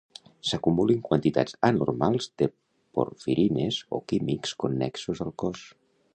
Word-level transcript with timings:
S'acumulin 0.51 1.03
quantitats 1.09 1.57
anormals 1.69 2.29
de 2.43 2.47
porfirines 2.99 3.79
o 3.99 4.01
químics 4.13 4.57
connexos 4.65 5.23
al 5.29 5.35
cos. 5.45 5.65